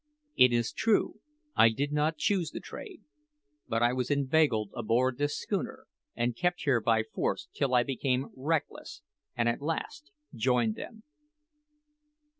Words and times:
It 0.35 0.51
is 0.51 0.73
true 0.73 1.19
I 1.55 1.69
did 1.69 1.91
not 1.91 2.17
choose 2.17 2.49
the 2.49 2.59
trade, 2.59 3.03
but 3.67 3.83
I 3.83 3.93
was 3.93 4.09
inveigled 4.09 4.71
aboard 4.75 5.19
this 5.19 5.37
schooner 5.39 5.85
and 6.15 6.35
kept 6.35 6.61
here 6.63 6.81
by 6.81 7.03
force 7.03 7.49
till 7.53 7.75
I 7.75 7.83
became 7.83 8.29
reckless 8.35 9.03
and 9.37 9.47
at 9.47 9.61
last 9.61 10.09
joined 10.33 10.73
them. 10.73 11.03